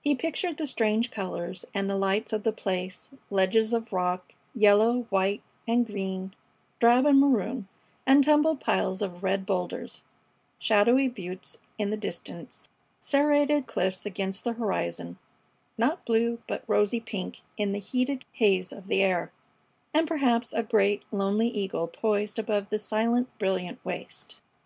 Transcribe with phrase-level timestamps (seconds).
[0.00, 5.42] He pictured the strange colors and lights of the place; ledges of rock, yellow, white
[5.68, 6.32] and green,
[6.80, 7.68] drab and maroon,
[8.06, 10.04] and tumbled piles of red boulders,
[10.58, 12.66] shadowy buttes in the distance,
[12.98, 15.18] serrated cliffs against the horizon,
[15.76, 19.32] not blue, but rosy pink in the heated haze of the air,
[19.92, 24.40] and perhaps a great, lonely eagle poised above the silent, brilliant waste.